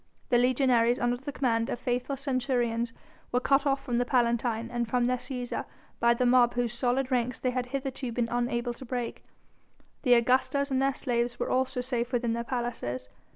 [0.29, 2.91] The legionaries, under the command of faithful Centurions,
[3.31, 5.65] were cut off from the Palatine and from their Cæsar
[5.99, 9.23] by the mob whose solid ranks they had hitherto been unable to break.
[10.01, 13.09] The Augustas and their slaves were also safe within their palaces.